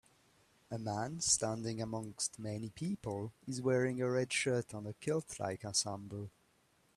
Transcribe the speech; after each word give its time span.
A 0.71 0.79
man, 0.79 1.19
standing 1.19 1.79
amongst 1.79 2.39
many 2.39 2.71
people, 2.71 3.31
is 3.45 3.61
wearing 3.61 4.01
a 4.01 4.09
red 4.09 4.33
shirt 4.33 4.73
and 4.73 4.87
a 4.87 4.93
kiltlike 4.93 5.63
ensemble. 5.63 6.31